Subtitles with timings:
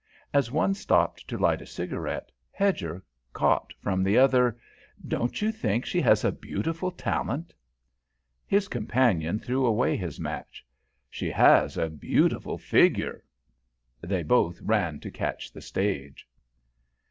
[0.33, 3.03] As one stopped to light a cigarette, Hedger
[3.33, 4.57] caught from the other:
[5.07, 7.53] "Don't you think she has a beautiful talent?"
[8.47, 10.65] His companion threw away his match.
[11.07, 13.23] "She has a beautiful figure."
[14.01, 16.27] They both ran to catch the stage.